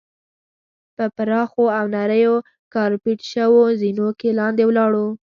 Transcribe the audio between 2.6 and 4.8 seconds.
کارپیټ شوو زینو کې لاندې